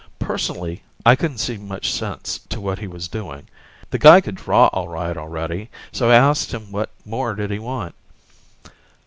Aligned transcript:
Personally, 0.17 0.81
I 1.05 1.15
couldn't 1.15 1.37
see 1.37 1.57
much 1.57 1.91
sense 1.93 2.39
to 2.49 2.59
what 2.59 2.79
he 2.79 2.87
was 2.87 3.07
doing. 3.07 3.47
The 3.91 3.99
guy 3.99 4.19
could 4.19 4.33
draw 4.33 4.65
all 4.73 4.87
right 4.87 5.15
already, 5.15 5.69
so 5.91 6.09
I 6.09 6.15
asked 6.15 6.51
him 6.55 6.71
what 6.71 6.89
more 7.05 7.35
did 7.35 7.51
he 7.51 7.59
want? 7.59 7.93